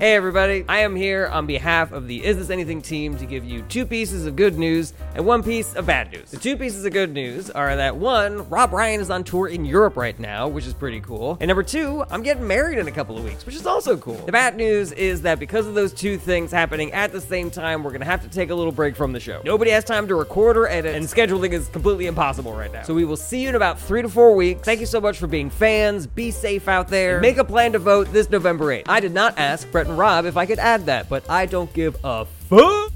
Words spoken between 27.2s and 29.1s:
Make a plan to vote this November 8th. I